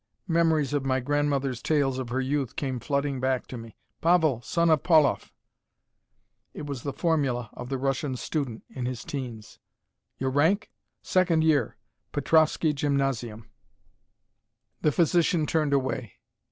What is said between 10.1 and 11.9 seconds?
"Your rank?" "Second year.